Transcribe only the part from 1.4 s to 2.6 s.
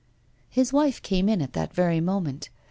at that very moment.